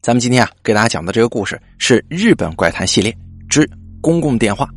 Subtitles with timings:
[0.00, 3.14] 咱们今天啊，给大家讲的这个故事是日本怪谈系列
[3.50, 3.68] 之
[4.00, 4.68] 公共电话。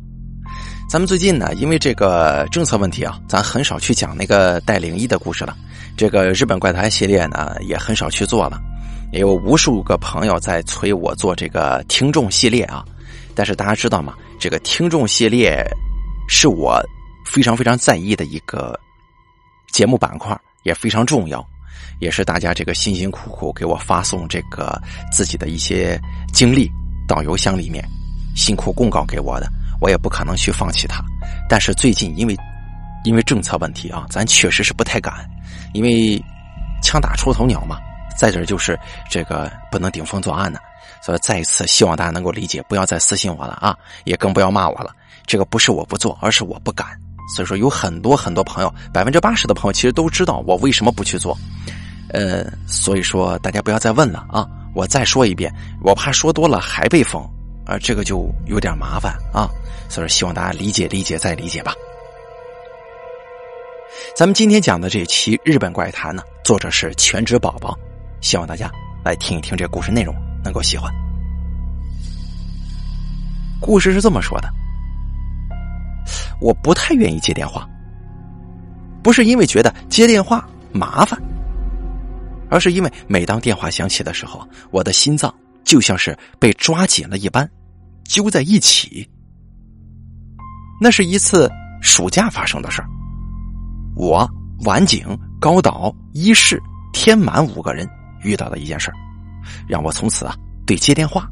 [0.90, 5.56] 咱们最近呢，因为这个政策问题啊，咱很少去讲那个带灵异的故事了。
[5.96, 8.60] 这个日本怪谈系列呢，也很少去做了。
[9.12, 12.84] 也有无数个朋友在催我做这个听众系列啊。
[13.34, 14.14] 但是大家知道吗？
[14.40, 15.64] 这个听众系列
[16.28, 16.82] 是我
[17.24, 18.78] 非常非常在意的一个
[19.72, 21.46] 节目板块，也非常重要。
[22.00, 24.80] 也是大家这个辛辛苦苦给我发送这个
[25.10, 26.00] 自己的一些
[26.32, 26.70] 经历
[27.06, 27.84] 到邮箱里面，
[28.34, 29.48] 辛苦供稿给我的，
[29.80, 31.02] 我也不可能去放弃它。
[31.48, 32.36] 但是最近因为
[33.04, 35.28] 因为政策问题啊，咱确实是不太敢，
[35.74, 36.22] 因为
[36.82, 37.78] 枪打出头鸟嘛。
[38.18, 38.78] 再者就是
[39.10, 40.58] 这个不能顶风作案呢，
[41.02, 44.94] 所以再一次希望大家能够理解，不要再私信我了啊，也更不要骂我了。
[45.26, 46.86] 这个不是我不做，而是我不敢。
[47.34, 51.36] 所以说有很多很多朋友，百分之八十的朋友其实都知道我为什么不去做。
[52.12, 54.46] 呃，所以说大家不要再问了啊！
[54.74, 57.22] 我再说一遍，我怕说多了还被封，
[57.66, 59.48] 啊，这个就有点麻烦啊。
[59.88, 61.74] 所以希望大家理解理解再理解吧。
[64.14, 67.78] 咱们今天讲的这期日本怪谈呢，作者是全职宝宝，
[68.20, 68.70] 希望大家
[69.04, 70.14] 来听一听这故事内容，
[70.44, 70.92] 能够喜欢。
[73.60, 74.48] 故事是这么说的：
[76.40, 77.66] 我不太愿意接电话，
[79.02, 81.18] 不是因为觉得接电话麻烦。
[82.52, 87.50] 而是因为每当电话响起的时候，我的心脏就像是被抓紧了一般，
[88.04, 89.08] 揪在一起。
[90.78, 92.88] 那是一次暑假发生的事儿，
[93.96, 94.28] 我、
[94.66, 97.88] 晚景、高岛、一世、天满五个人
[98.22, 98.94] 遇到的一件事儿，
[99.66, 100.36] 让我从此啊
[100.66, 101.26] 对接电话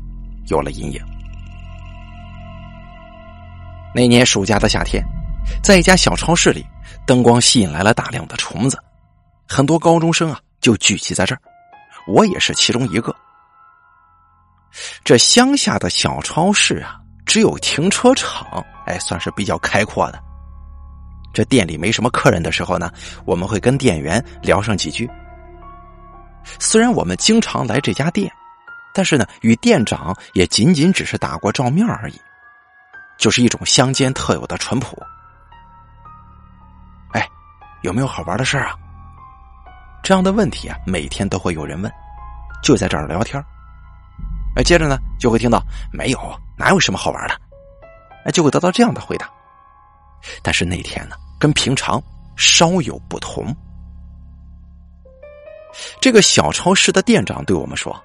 [0.46, 0.98] 有了阴影。
[3.94, 5.04] 那年暑假的夏天，
[5.62, 6.64] 在一家小超市里，
[7.06, 8.82] 灯光吸引来了大量的虫子，
[9.46, 10.40] 很多高中生啊。
[10.60, 11.40] 就聚集在这儿，
[12.06, 13.14] 我也是其中一个。
[15.04, 20.22] 这乡下的小超市啊，只有停车场，哎，算是比较开阔的。
[21.32, 22.92] 这店里没什么客人的时候呢，
[23.24, 25.10] 我们会跟店员聊上几句。
[26.58, 28.30] 虽然我们经常来这家店，
[28.92, 32.20] 但是呢，与店长也仅仅只是打过照面而已，
[33.16, 35.00] 就是一种乡间特有的淳朴。
[37.12, 37.28] 哎，
[37.82, 38.74] 有没有好玩的事啊？
[40.02, 41.92] 这样的问题啊，每天都会有人问，
[42.62, 43.42] 就在这儿聊天
[44.56, 45.62] 哎，接着呢，就会听到
[45.92, 46.18] 没有，
[46.58, 47.34] 哪有什么好玩的，
[48.24, 49.30] 哎，就会得到这样的回答。
[50.42, 52.02] 但是那天呢，跟平常
[52.36, 53.54] 稍有不同。
[56.00, 57.98] 这个小超市的店长对我们说：“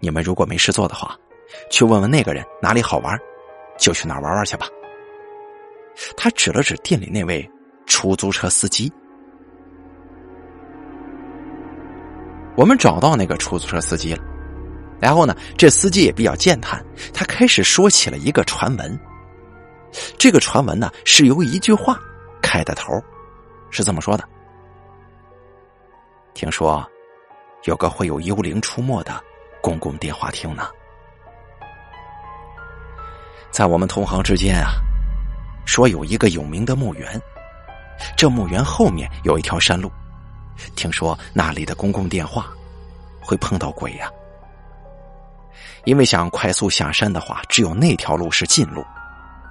[0.00, 1.16] 你们如果没事做的话，
[1.70, 3.16] 去问问那个人哪里好玩，
[3.78, 4.66] 就去哪儿玩玩去吧。”
[6.16, 7.48] 他指了指店里那位
[7.86, 8.92] 出租车司机。
[12.54, 14.22] 我们找到那个出租车司机了，
[15.00, 18.98] 然后呢，这司机也比较健谈，他开始说起了一个传闻。
[20.18, 21.98] 这个传闻呢，是由一句话
[22.42, 22.92] 开的头，
[23.70, 24.24] 是这么说的：
[26.34, 26.86] 听说
[27.64, 29.18] 有个会有幽灵出没的
[29.60, 30.68] 公共电话亭呢，
[33.50, 34.72] 在我们同行之间啊，
[35.64, 37.20] 说有一个有名的墓园，
[38.16, 39.90] 这墓园后面有一条山路。
[40.76, 42.46] 听说那里的公共电话
[43.20, 44.08] 会碰到鬼呀，
[45.84, 48.84] 因为想快速下山的话，只有那条路是近路，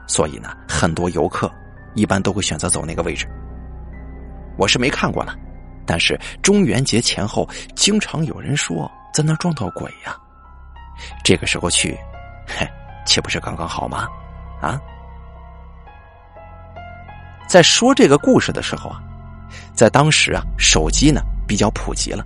[0.08, 1.52] 所以呢，很多游客
[1.94, 3.28] 一般都会选择走那个位置。
[4.58, 5.34] 我是没看过呢，
[5.86, 10.16] 但是中元节前后经常有人说在那撞到鬼呀，
[11.24, 11.98] 这个时候去，
[12.48, 12.68] 嘿，
[13.06, 14.08] 岂不是刚刚好吗？
[14.62, 14.80] 啊，
[17.48, 19.02] 在说这个故事的时候啊。
[19.82, 22.24] 在当时啊，手机呢比较普及了，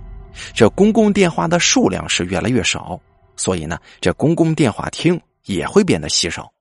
[0.52, 3.00] 这公共电话的数量是越来越少，
[3.34, 6.52] 所以呢，这公共电话亭也会变得稀少。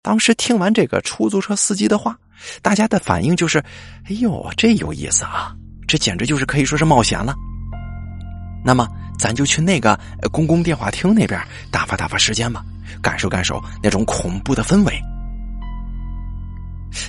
[0.00, 2.16] 当时听完这个出租车司机的话，
[2.62, 3.58] 大家的反应就是
[4.06, 5.52] ：“哎呦，这有意思啊！
[5.88, 7.34] 这简直就是可以说是冒险了。”
[8.64, 8.86] 那么，
[9.18, 9.98] 咱就去那个
[10.30, 12.64] 公共电话亭那边打发打发时间吧，
[13.02, 14.96] 感受感受那种恐怖的氛围。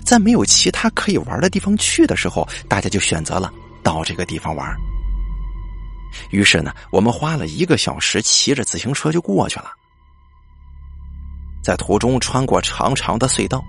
[0.03, 3.51] 在没有其他可以玩的地方去的时候，大家就选择了
[3.83, 4.75] 到这个地方玩。
[6.29, 9.71] 于是呢，我们花了一个小时骑着自行车就过去了。
[11.63, 13.63] 在途中穿过长长的隧道，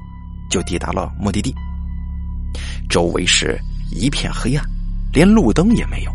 [0.51, 1.55] 就抵达了目的地。
[2.89, 3.59] 周围是
[3.91, 4.65] 一片黑暗，
[5.13, 6.13] 连路灯也没有，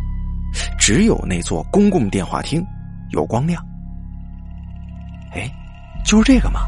[0.78, 2.64] 只有那座公共电话亭
[3.12, 3.64] 有光亮。
[5.34, 5.50] 哎，
[6.06, 6.62] 就是这个吗？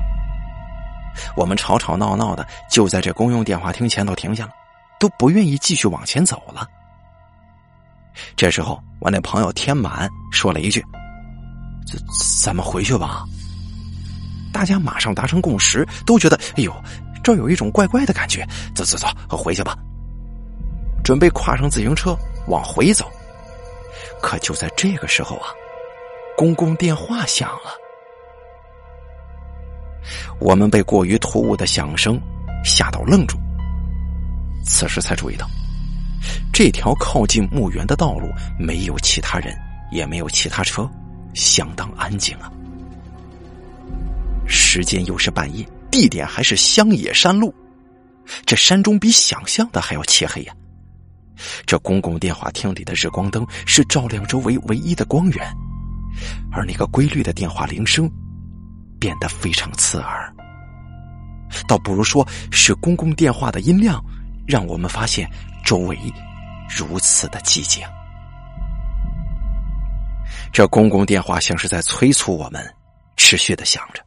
[1.36, 4.52] 我们吵吵闹闹的，就在这公用电话亭前头停下了，
[5.00, 6.68] 都不愿意继续往前走了。
[8.36, 10.84] 这时候，我那朋友天满说了一句
[12.44, 13.24] ：“咱们回去吧。
[14.54, 16.74] 大家马上达成共识，都觉得哎呦，
[17.24, 18.46] 这有一种怪怪的感觉。
[18.76, 19.08] 走走走，
[19.38, 19.78] 回去吧。
[21.04, 22.16] 准备跨上自行车
[22.48, 23.10] 往回走，
[24.22, 25.48] 可就在这个时候啊，
[26.38, 27.72] 公共电话响了。
[30.40, 32.20] 我们被过于突兀的响声
[32.64, 33.38] 吓到愣住，
[34.64, 35.50] 此时才注意到，
[36.52, 38.28] 这条靠近墓园的道路
[38.60, 39.56] 没有其他人，
[39.92, 40.90] 也没有其他车，
[41.34, 42.52] 相当安静啊。
[44.48, 47.54] 时间又是半夜，地点还是乡野山路，
[48.46, 50.54] 这山中比想象的还要漆黑呀。
[51.66, 55.48] 这公共电话厅里的日光灯是照亮周围唯一的光源，
[56.52, 58.12] 而那个规律的电话铃声。
[59.02, 60.32] 变得非常刺耳，
[61.68, 64.00] 倒不如说是公共电话的音量
[64.48, 65.28] 让我们发现
[65.66, 65.98] 周围
[66.70, 67.84] 如此的寂静。
[70.54, 72.64] 这公共电话像是在催促我们
[73.18, 74.06] 持续的响着，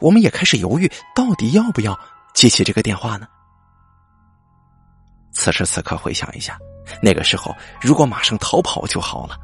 [0.00, 1.98] 我们也开始犹豫，到底要不要
[2.32, 3.28] 接起这个电话呢？
[5.32, 6.58] 此时此刻回想一下，
[7.02, 9.36] 那个时候如果马上逃跑就好了，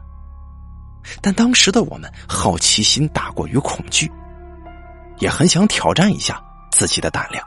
[1.20, 4.10] 但当时的我们好奇心大过于恐惧。
[5.18, 7.46] 也很想挑战一下自己的胆量。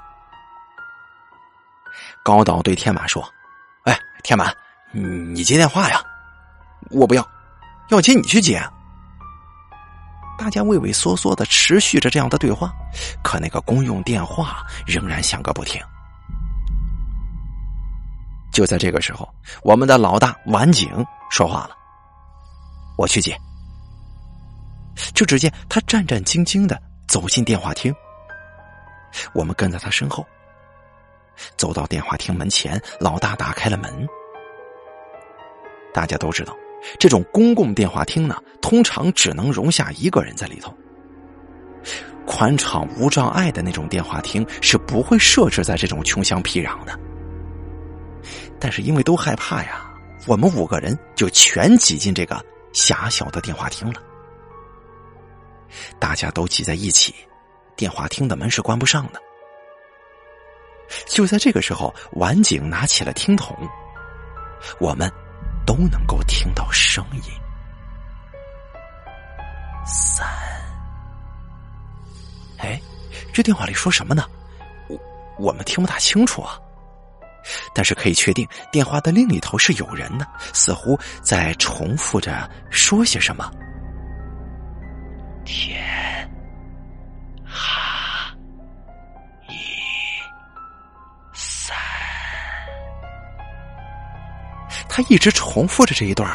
[2.23, 3.23] 高岛对天马说
[3.85, 4.51] ：“哎，天马，
[4.93, 6.01] 你接电话呀？
[6.91, 7.27] 我不要，
[7.89, 8.61] 要接你去接。”
[10.37, 12.71] 大家畏畏缩缩的持续着这样的对话，
[13.23, 15.81] 可那个公用电话仍然响个不停。
[18.51, 19.27] 就在这个时候，
[19.63, 21.71] 我们的老大晚景说话了
[22.97, 23.37] ：“我去接。”
[25.13, 26.81] 就只见他战战兢兢的。
[27.09, 27.93] 走进电话厅，
[29.33, 30.23] 我们跟在他身后，
[31.57, 34.07] 走到电话厅门前，老大打开了门。
[35.91, 36.55] 大家都知道，
[36.99, 40.71] 这种公共电话厅呢，通常只能容下一个人在里头。
[42.27, 46.97] 宽敞无障碍的那种电话厅是不会设置在这种穷乡僻壤的。
[48.59, 49.91] 但是因为都害怕呀，
[50.27, 52.39] 我们五个人就全挤进这个
[52.71, 53.99] 狭小的电话厅了。
[55.99, 57.13] 大家都挤在一起，
[57.75, 59.21] 电话厅的门是关不上的。
[61.07, 63.55] 就在这个时候，晚景拿起了听筒，
[64.79, 65.11] 我们
[65.65, 67.21] 都能够听到声音。
[69.85, 70.27] 三，
[72.57, 72.79] 哎，
[73.33, 74.25] 这电话里说什么呢？
[74.87, 74.99] 我
[75.37, 76.59] 我们听不大清楚啊。
[77.73, 83.49] 但是可以确定，电话的另一头是有人的，似乎在重复着说些什么。
[85.51, 86.29] 天，
[87.43, 88.31] 哈，
[89.47, 89.55] 一，
[91.33, 91.75] 三，
[94.87, 96.31] 他一直重复着这一段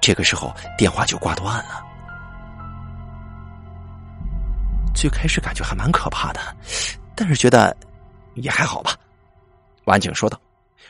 [0.00, 1.84] 这个时候电话就挂断了。
[4.94, 6.40] 最开始感觉还蛮可怕的，
[7.14, 7.76] 但是觉得
[8.34, 8.96] 也还好吧。
[9.84, 10.40] 晚景说道，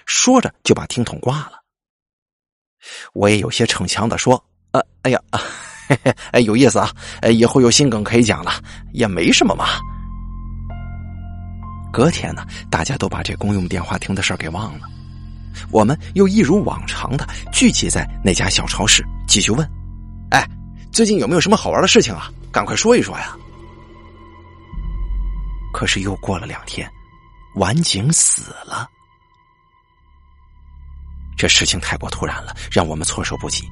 [0.07, 1.61] 说着就把听筒挂了。
[3.15, 5.99] 我也有些逞强的说：“呃，哎呀。”嘿嘿，嘿
[6.33, 6.91] 哎，有意思啊！
[7.23, 8.53] 哎，以后有新梗可以讲了，
[8.93, 9.67] 也没什么嘛。
[11.91, 14.87] 隔天呢，大家都把这公用电话亭的事儿给忘了，
[15.71, 19.69] 我们又一如往常的聚集在那家小超市，继续问
[20.31, 20.47] ：“哎，
[20.93, 22.31] 最近有没有什么好玩的事情啊？
[22.53, 23.35] 赶快说一说呀！”
[25.73, 26.89] 可是又过了两天，
[27.55, 28.89] 晚景死了，
[31.37, 33.67] 这事情太过突然了，让我们措手不及。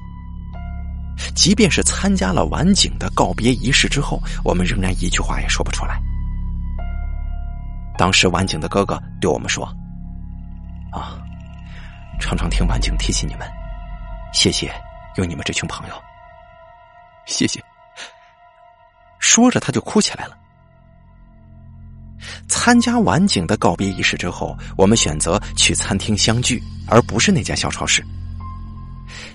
[1.34, 6.00] 即便是参加了晚景的告别仪式之后，我们仍然一句话也说不出来。
[7.98, 9.64] 当时晚景的哥哥对我们说
[10.92, 11.16] ：“啊，
[12.20, 13.48] 常常听晚景提起你们，
[14.32, 14.70] 谢谢
[15.16, 15.94] 有你们这群朋友，
[17.26, 17.62] 谢谢。”
[19.18, 20.36] 说着他就哭起来了。
[22.48, 28.04] 参加晚景的告别仪式之后，我们选择去餐厅相聚，而不是那家小超市。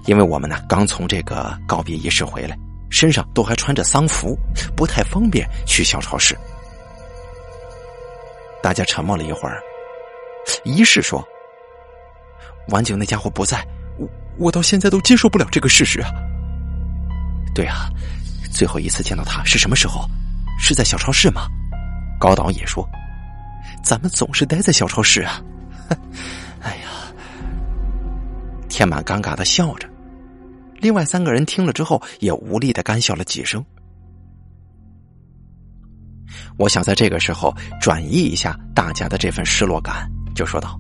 [0.05, 2.58] 因为我们呢刚从这个告别仪式回来，
[2.89, 4.38] 身上都还穿着丧服，
[4.75, 6.38] 不太方便去小超市。
[8.62, 9.62] 大家沉默了一会儿，
[10.63, 11.24] 仪式说
[12.70, 13.65] ：“晚景那家伙不在，
[13.98, 16.10] 我我到现在都接受不了这个事实啊。”
[17.53, 17.89] 对啊，
[18.51, 20.05] 最后一次见到他是什么时候？
[20.60, 21.48] 是在小超市吗？
[22.20, 22.88] 高导也说
[23.84, 25.41] ：“咱们总是待在小超市啊。
[26.62, 26.89] ”哎呀，
[28.70, 29.89] 天满尴尬的笑着。
[30.81, 33.63] 另外三个人听了之后，也无力的干笑了几声。
[36.57, 40.79] 我想在这个时候转移一下大家的这份失落感，就说道：“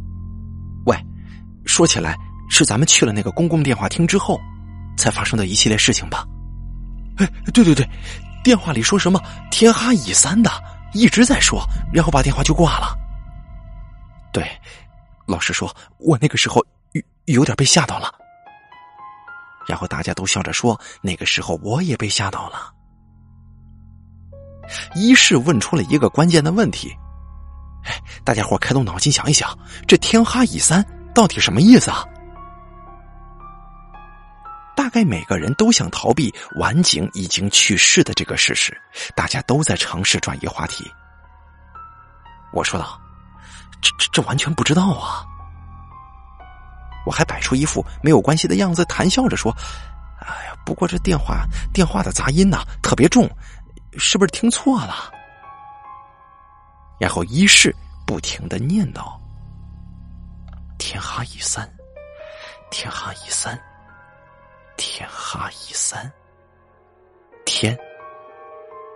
[0.85, 0.97] 喂，
[1.65, 2.17] 说起来
[2.49, 4.39] 是咱们去了那个公共电话厅之后，
[4.97, 6.25] 才发生的一系列事情吧？”
[7.17, 7.87] 哎对对对，
[8.43, 10.49] 电话里说什么天哈乙三的，
[10.93, 11.61] 一直在说，
[11.93, 12.97] 然后把电话就挂了。
[14.31, 14.43] 对，
[15.27, 18.11] 老实说，我那个时候有有点被吓到了。
[19.67, 22.73] 然后大家都笑着说，那个时候我也被吓到了。
[24.95, 26.95] 一是问出了一个关键的问题：
[27.85, 32.05] 哎，大家伙开动脑筋想一想，这天哈乙三到底什么意思啊？
[34.75, 38.75] 大概每个人都想逃避晚景已经去世的这个事实，
[39.15, 40.89] 大家都在尝试转移话题。
[42.53, 42.99] 我说道
[43.81, 45.25] ：“这这这完全不知道啊！”
[47.05, 49.55] 我还摆出一副没有关系的样子，谈笑着说
[50.19, 53.29] ：“哎呀，不过这电话电话的杂音呐特别重，
[53.97, 55.11] 是不是听错了？”
[56.99, 59.17] 然后一世不停的念叨
[60.77, 61.67] ：“天哈一三，
[62.69, 63.59] 天哈一三。”
[64.77, 66.11] 天哈一三，
[67.45, 67.77] 天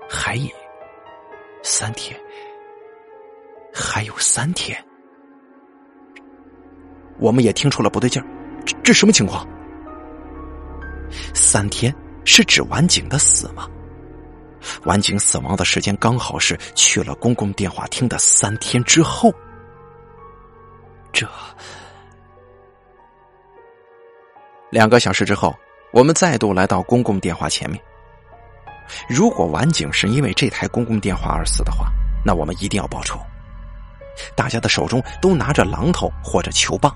[0.09, 0.49] 还有
[1.61, 2.19] 三天，
[3.71, 4.83] 还有三天，
[7.19, 8.25] 我们也听出了不对劲儿，
[8.65, 9.47] 这这什么情况？
[11.33, 11.93] 三天
[12.25, 13.67] 是指晚景的死吗？
[14.85, 19.33] 晚景死亡的时间刚好是去了公共电话厅的三天之后，
[21.11, 21.27] 这
[24.69, 25.55] 两个小时之后。
[25.91, 27.81] 我们再度来到公共电话前面。
[29.07, 31.89] 如果晚景是因为这台公共电话而死的话，
[32.25, 33.17] 那我们一定要报仇。
[34.35, 36.93] 大家的手中都拿着榔头或者球棒。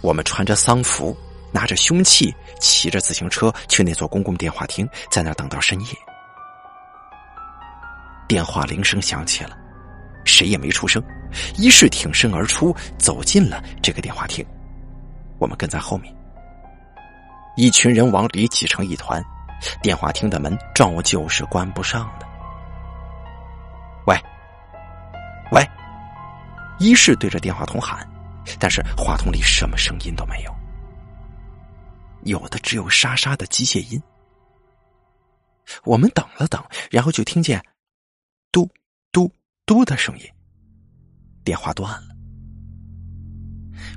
[0.00, 1.16] 我们穿着丧服，
[1.52, 5.86] 拿着凶器，骑着自行车去那座公共电话亭，在那等到深夜。
[8.28, 9.56] 电话铃声响起了，
[10.24, 11.02] 谁也没出声。
[11.56, 14.44] 一是挺身而出，走进了这个电话亭。
[15.38, 16.14] 我们跟在后面。
[17.56, 19.22] 一群人往里挤成一团，
[19.82, 22.26] 电话厅的门照旧是关不上的。
[24.06, 24.16] 喂，
[25.52, 25.66] 喂，
[26.78, 28.06] 一是对着电话筒喊，
[28.58, 30.54] 但是话筒里什么声音都没有，
[32.22, 34.00] 有的只有沙沙的机械音。
[35.84, 37.60] 我们等了等，然后就听见
[38.52, 38.70] “嘟
[39.10, 39.30] 嘟
[39.64, 40.24] 嘟”的声音，
[41.44, 42.14] 电话断了。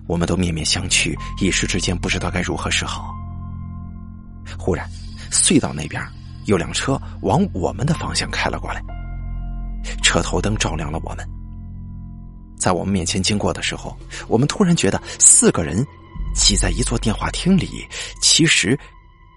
[0.08, 3.13] 我们都面面相觑，一时之间不知道该如何是好。
[4.58, 4.89] 忽然，
[5.32, 6.03] 隧道那边
[6.46, 8.82] 有辆车往我们的方向开了过来，
[10.01, 11.38] 车头灯照亮了我们。
[12.60, 13.98] 在我们面前经过的时候，
[14.28, 15.86] 我们突然觉得四个人
[16.36, 17.88] 挤在一座电话厅里，
[18.22, 18.78] 其实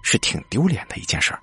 [0.03, 1.39] 是挺丢脸的一件事儿。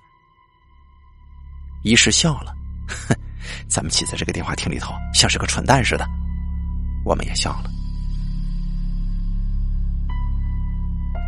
[1.83, 2.53] 一是笑了，
[2.87, 3.15] 哼，
[3.67, 6.07] 咱们挤在这个电话厅里头，像是个蠢蛋似的。
[7.03, 7.71] 我们也笑了。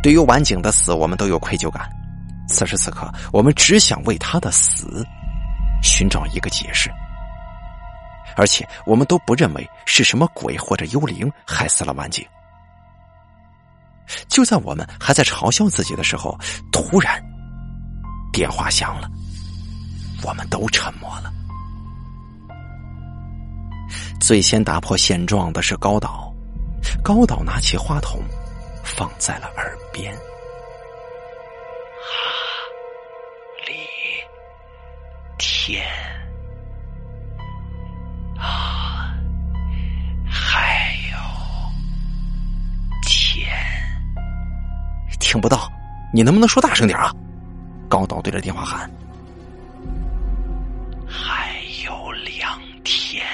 [0.00, 1.90] 对于晚景的死，我们都有愧疚感。
[2.48, 5.04] 此时此刻，我们只想为他的死
[5.82, 6.90] 寻找一个解释，
[8.36, 12.26] 而且我们都不认为是什么鬼或者幽灵害死了万景。
[14.28, 16.38] 就在我们还在嘲笑自己的时候，
[16.70, 17.22] 突然
[18.32, 19.08] 电话响了，
[20.22, 21.32] 我们都沉默了。
[24.20, 26.32] 最先打破现状的是高岛，
[27.02, 28.20] 高岛拿起话筒，
[28.82, 30.14] 放在了耳边。
[35.38, 35.86] 天
[45.34, 45.68] 听不到，
[46.12, 47.12] 你能不能说大声点啊？
[47.88, 48.88] 高岛对着电话喊
[51.10, 53.26] ：“还有两天。”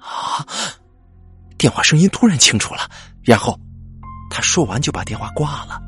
[0.00, 0.40] 啊！
[1.58, 2.88] 电话声音突然清楚了，
[3.22, 3.60] 然后
[4.30, 5.78] 他说完就把电话挂了。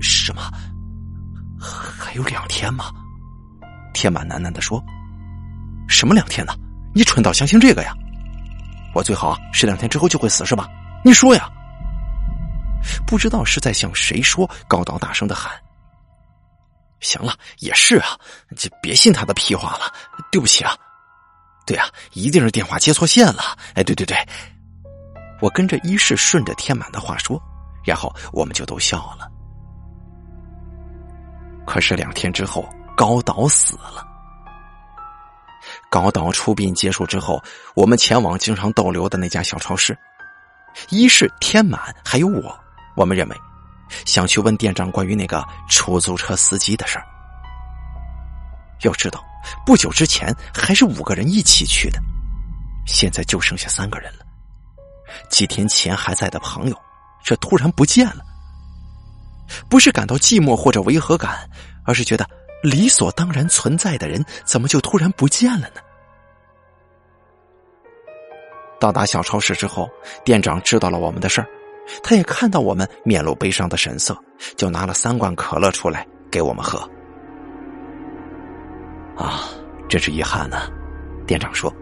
[0.00, 0.42] 什么？
[1.60, 2.92] 还有两天吗？
[3.92, 4.80] 天满喃喃的说
[5.90, 6.54] ：“什么两天呢？
[6.94, 7.92] 你蠢到相信这个呀？
[8.94, 10.68] 我最好是两天之后就会死是吧？
[11.04, 11.50] 你说呀？”
[13.06, 15.52] 不知道是在向谁说，高岛大声的喊
[17.00, 18.18] ：“行了，也是啊，
[18.56, 19.92] 就别信他的屁话了。
[20.30, 20.76] 对不起啊，
[21.66, 23.56] 对啊，一定是电话接错线了。
[23.74, 24.16] 哎，对对对，
[25.40, 27.40] 我跟着一世顺着天满的话说，
[27.84, 29.28] 然后我们就都笑了。”
[31.66, 34.06] 可是两天之后，高岛死了。
[35.88, 37.40] 高岛出殡结束之后，
[37.76, 39.96] 我们前往经常逗留的那家小超市。
[40.88, 42.58] 一是天满，还有我，
[42.94, 43.36] 我们认为
[44.04, 47.06] 想去问店长关于那个出租车司机的事儿。
[48.82, 49.22] 要知道，
[49.64, 52.00] 不久之前还是五个人一起去的，
[52.86, 54.24] 现在就剩下三个人了。
[55.28, 56.76] 几天前还在的朋友，
[57.22, 58.24] 这突然不见了。
[59.68, 61.48] 不是感到寂寞或者违和感，
[61.84, 62.28] 而是觉得
[62.62, 65.80] 理所当然存在的人怎么就突然不见了呢？
[68.80, 69.88] 到达小超市之后，
[70.24, 71.46] 店长知道了我们的事儿，
[72.02, 74.16] 他也看到我们面露悲伤的神色，
[74.56, 76.78] 就拿了三罐可乐出来给我们喝。
[79.16, 79.48] 啊，
[79.88, 80.70] 真是遗憾呢，
[81.26, 81.72] 店长说：“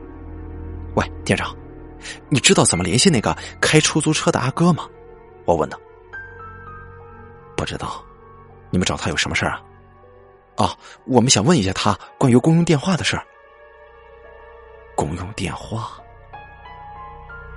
[0.97, 1.55] 喂，店长，
[2.29, 4.89] 你知道怎么联系那个开出租车的阿哥吗？”
[5.47, 5.79] 我问道。
[7.57, 8.03] 不知道，
[8.71, 9.63] 你们找他有什么事儿啊？
[10.57, 13.25] 啊，我们想问一下他关于公用电话的事儿。
[14.97, 15.91] 公用电话。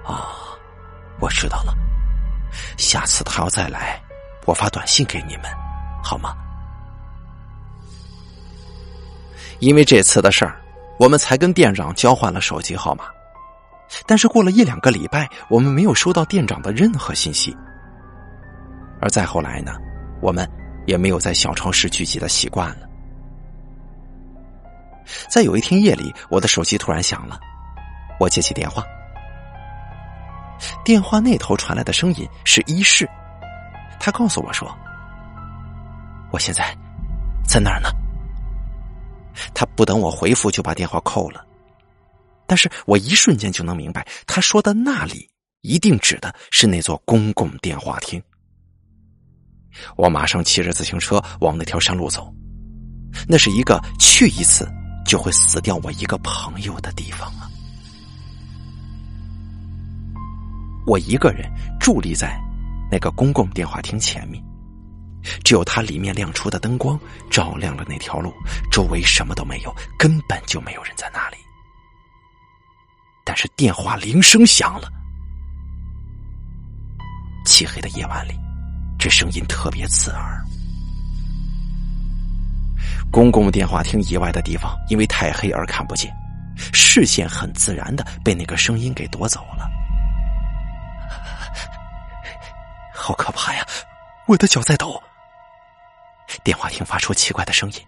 [0.05, 0.55] 啊，
[1.19, 1.72] 我知道了。
[2.93, 3.99] 下次他要再来，
[4.45, 5.45] 我发短信给你们，
[6.03, 6.35] 好吗？
[9.57, 10.61] 因为这次的事儿，
[10.99, 13.05] 我们才跟店长交换了手机号码。
[14.05, 17.57] 但是过了一两个礼拜，我们没有收到店长的任何信息。
[19.01, 19.71] 而再后来呢，
[20.21, 20.47] 我们
[20.85, 22.87] 也没有在小超市聚集的习惯了。
[25.31, 27.39] 在有一天夜里，我的手机突然响了，
[28.19, 28.83] 我接起电话。
[30.83, 33.09] 电话那头传来的声音是一世，
[33.99, 34.67] 他告诉我说
[36.31, 36.75] ：“我现在
[37.47, 37.89] 在哪儿呢？”
[39.53, 41.43] 他不等我回复就把电话扣了，
[42.45, 45.27] 但是我一瞬间就能明白，他说的那里
[45.61, 48.21] 一定指的是那座公共电话亭。
[49.97, 52.31] 我马上骑着自行车往那条山路走，
[53.27, 54.71] 那是一个去一次
[55.03, 57.49] 就会死掉我一个朋友的地方啊。
[60.85, 61.49] 我一个人
[61.79, 62.39] 伫立在
[62.91, 64.43] 那个公共电话亭前面，
[65.43, 66.99] 只有它里面亮出的灯光
[67.31, 68.33] 照亮了那条路，
[68.71, 71.37] 周围什么都没有，根本就没有人在那里。
[73.25, 74.91] 但是电话铃声响了，
[77.45, 78.33] 漆黑的夜晚里，
[78.99, 80.43] 这声音特别刺耳。
[83.09, 86.13] 公共电话亭以外的地方因为太黑而看不见，
[86.73, 89.69] 视线很自然的被那个声音给夺走了。
[93.03, 93.67] 好可怕呀！
[94.27, 94.97] 我的脚在抖。
[96.41, 97.79] 电话亭发出奇怪的声音，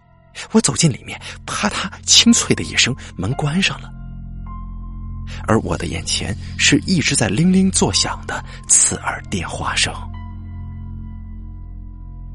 [0.52, 3.90] 我走进里面，啪嗒，清脆的一声，门关上了。
[5.48, 9.94] 而我的眼前是一直在铃铃作响的刺耳电话声。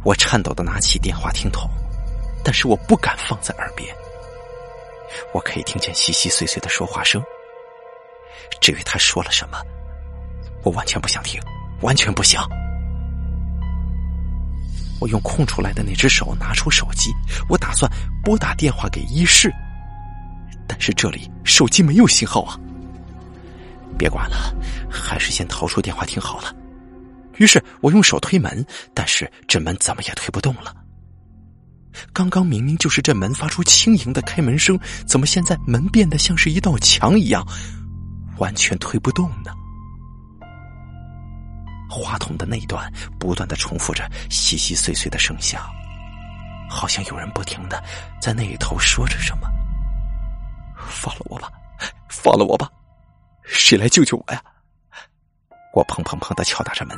[0.02, 1.68] 我颤抖的拿起电话听筒，
[2.42, 3.94] 但是我不敢放在耳边。
[5.34, 7.22] 我可以听见细细碎碎的说话声。
[8.58, 9.60] 至于他说了什么，
[10.64, 11.38] 我完全不想听，
[11.82, 12.48] 完全不想。
[15.00, 17.10] 我用空出来的那只手拿出手机，
[17.48, 17.90] 我打算
[18.22, 19.52] 拨打电话给一室，
[20.68, 22.56] 但是这里手机没有信号啊！
[23.98, 24.54] 别管了，
[24.90, 26.54] 还是先逃出电话亭好了。
[27.38, 30.76] 于是我用手推门，但是这门怎么也推不动了。
[32.12, 37.46] 刚刚明明就是这门发出轻盈的开门声，怎么现在门变得像是一道墙一样，
[38.38, 39.50] 完全推不动呢？
[41.90, 45.60] 话筒的那段不断的重复着细细碎碎的声响，
[46.70, 47.82] 好像有人不停的
[48.20, 49.48] 在那一头说着什么。
[50.76, 51.50] 放了我吧，
[52.08, 52.70] 放了我吧，
[53.42, 54.42] 谁来救救我呀？
[55.74, 56.96] 我砰砰砰的敲打着门，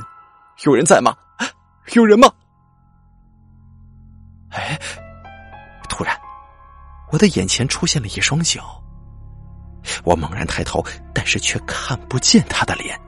[0.65, 1.17] 有人在吗？
[1.95, 2.31] 有人吗？
[4.51, 4.79] 哎，
[5.89, 6.17] 突然，
[7.11, 8.83] 我的眼前出现了一双脚，
[10.05, 12.99] 我猛然抬头，但是却看不见他的脸。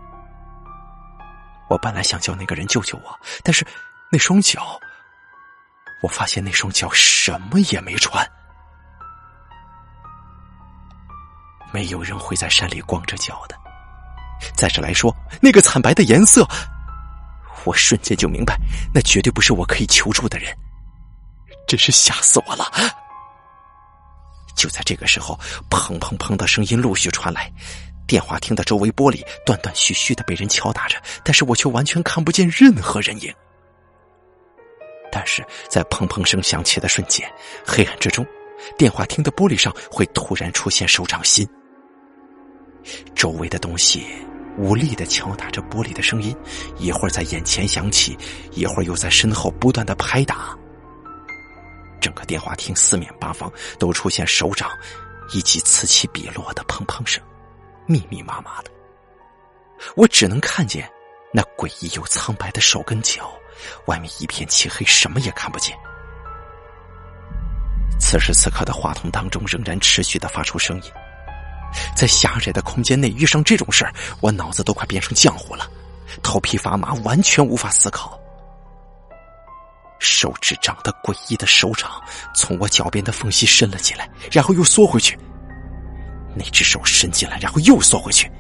[1.69, 3.67] 我本来想叫那个人救救我，但是
[4.11, 4.79] 那双脚，
[6.03, 8.27] 我发现那双脚什么也没穿。
[11.73, 13.57] 没有人会在山里光着脚的。
[14.55, 16.47] 再者来说，那个惨白的颜色，
[17.65, 18.57] 我瞬间就明白，
[18.93, 20.55] 那绝对不是我可以求助的人。
[21.67, 22.71] 真是吓死我了！
[24.55, 25.39] 就在这个时候，
[25.71, 27.51] 砰砰砰的声音陆续传来。
[28.07, 33.33] 电话亭的周围玻璃断断续续的被人敲打着，但是我却完全看不见任何人影。
[35.11, 37.31] 但是在砰砰声响起的瞬间，
[37.65, 38.27] 黑暗之中，
[38.77, 41.49] 电话亭的玻璃上会突然出现手掌心。
[43.15, 44.05] 周围的东西
[44.59, 46.37] 无力的敲打着玻璃的声音，
[46.79, 48.19] 一会儿在眼前响起，
[48.53, 50.57] 一会儿又在身后不断的拍打。
[52.01, 54.69] 整个电话亭四面八方都出现手掌
[55.33, 57.23] 以及此起彼落的砰砰声。
[57.87, 58.71] 密密麻麻的，
[59.97, 60.91] 我只能看见
[61.33, 63.33] 那诡异又苍白的手跟脚，
[63.87, 65.77] 外面一片漆黑，什么也看不见。
[68.01, 70.93] 此时此刻的话筒当中仍然持续的发出声音，
[71.97, 75.69] 在狭窄的空间内遇上这种事儿，我脑子都快变成浆糊了，
[76.23, 78.19] 头皮发麻，完全无法思考。
[80.01, 81.91] 手指长得诡异的手掌
[82.35, 85.19] 从我脚边的缝隙伸了进来，然后又缩回去。
[86.37, 88.31] 那只手伸进来，然后又缩回去，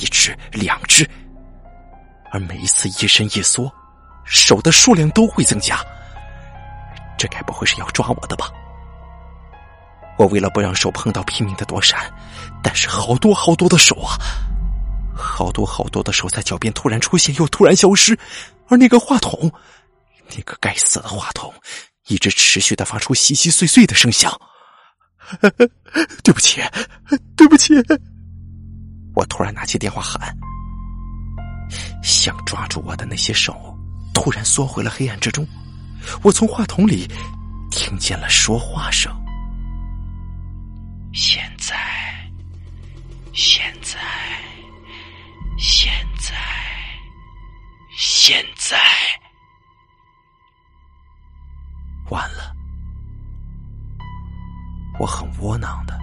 [0.00, 1.08] 一只、两只，
[2.30, 3.72] 而每一次一伸一缩，
[4.24, 5.78] 手的数量都会增加。
[7.16, 8.50] 这该不会是要抓我的吧？
[10.18, 12.12] 我为了不让手碰到，拼命的躲闪，
[12.62, 14.18] 但是好多好多的手啊，
[15.16, 18.18] 好多好多的手在脚边突然出现，又突然消失，
[18.68, 19.50] 而那个话筒，
[20.34, 21.52] 那个该死的话筒，
[22.08, 24.38] 一直持续的发出稀稀碎碎的声响。
[26.22, 26.60] 对不起，
[27.36, 27.74] 对不起！
[29.14, 30.34] 我突然拿起电话喊，
[32.02, 33.76] 想抓住我的那些手
[34.14, 35.46] 突然缩回了黑暗之中。
[36.22, 37.06] 我从话筒里
[37.70, 39.12] 听见了说话声。
[41.12, 41.76] 现在，
[43.32, 43.98] 现在，
[45.58, 46.34] 现在，
[47.96, 48.78] 现在，
[55.62, 55.96] 囊的，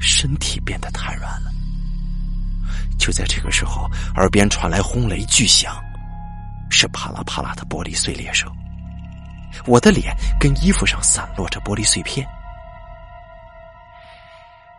[0.00, 1.50] 身体变得瘫软了。
[2.96, 5.74] 就在这个时候，耳边传来轰雷巨响，
[6.70, 8.48] 是啪啦啪啦的玻璃碎裂声。
[9.66, 12.26] 我的脸跟衣服上散落着玻璃碎片，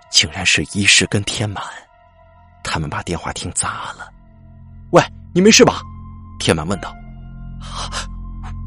[0.10, 1.64] 竟然是一世跟天满，
[2.64, 4.12] 他们把电话亭砸了。
[4.92, 5.82] 喂，你没事吧？
[6.40, 6.94] 天满问道。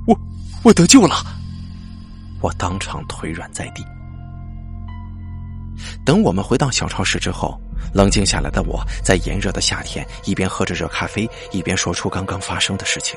[0.06, 0.18] 我
[0.62, 1.16] 我得救了，
[2.40, 3.84] 我当场腿软在地。
[6.08, 7.60] 等我们回到小超市之后，
[7.92, 13.14] 冷静下来的我在炎热的夏天一边喝着热咖啡，一边说出刚刚发生的事情。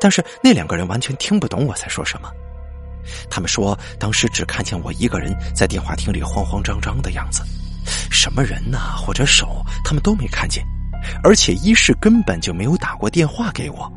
[0.00, 2.30] 但是那两个人完全听不懂我在说什么，
[3.28, 7.42] 他们说当时只看见我一个人在电话亭里慌慌张张的样子，
[8.10, 10.64] 什么人呐或者手他们都没看见，
[11.22, 13.92] 而且一是根本就没有打过电话给我。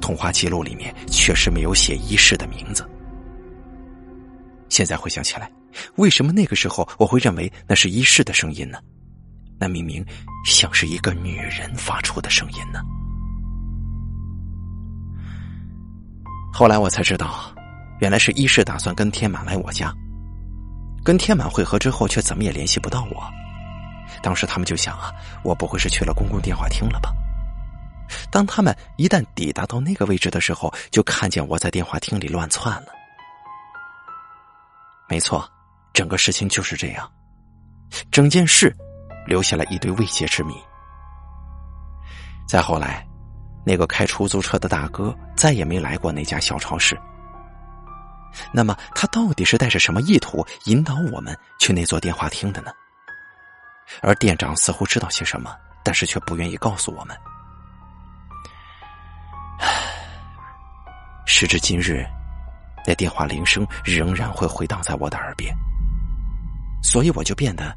[0.00, 2.88] 通话记录里面确实没有写一世的名字。
[4.68, 5.50] 现在回想起来，
[5.96, 8.78] 为什么那个时候我会认为那是一世的声音呢？
[9.58, 10.04] 那明明
[10.44, 12.80] 像是一个女人发出的声音呢。
[16.52, 17.52] 后来我才知道，
[18.00, 19.92] 原来是一世打算跟天满来我家，
[21.04, 23.24] 跟天满会合之后，却怎么也联系不到我。
[24.22, 27.10] 当时他们就想啊，我不会是去了公共电话厅了吧？
[28.30, 32.88] 当他们一旦抵达到那个位置的时候，就看见我在电话厅里乱窜了。
[35.08, 35.48] 没错，
[35.94, 37.10] 整个事情就是这样，
[38.10, 38.70] 整件事
[39.26, 40.54] 留下了一堆未解之谜。
[42.46, 43.06] 再后来。
[43.66, 47.00] 那个开出租车的大哥再也没来过那家小超市。
[48.52, 52.70] 那么，他到底是带着什么意图引导我们去那座电话厅的呢？
[54.02, 57.16] 而店长似乎知道些什么，但是却不愿意告诉我们。
[61.24, 62.04] 时至今日，
[62.86, 65.56] 那电话铃声仍然会回荡在我的耳边，
[66.84, 67.74] 所以我就变得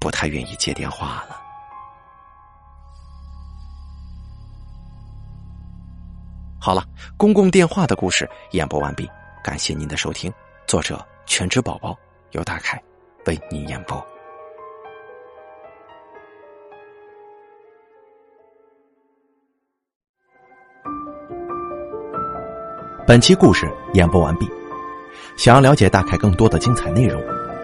[0.00, 1.40] 不太愿意接电话了。
[6.58, 6.82] 好了，
[7.18, 9.06] 公共电话的故事演播完毕，
[9.42, 10.32] 感谢您的收听。
[10.66, 11.94] 作者：全职宝宝，
[12.30, 12.82] 由大凯
[13.26, 14.02] 为您演播。
[23.06, 24.50] 本期故事演播完毕。
[25.36, 27.20] 想要了解大凯更多的精彩内容，